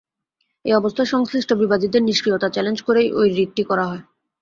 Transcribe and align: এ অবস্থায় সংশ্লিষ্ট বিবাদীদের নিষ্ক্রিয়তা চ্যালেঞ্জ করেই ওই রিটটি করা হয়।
এ 0.65 0.71
অবস্থায় 0.75 1.09
সংশ্লিষ্ট 1.09 1.49
বিবাদীদের 1.53 2.01
নিষ্ক্রিয়তা 2.03 2.47
চ্যালেঞ্জ 2.49 2.79
করেই 2.81 3.07
ওই 3.11 3.27
রিটটি 3.29 3.63
করা 3.63 3.85
হয়। 3.87 4.03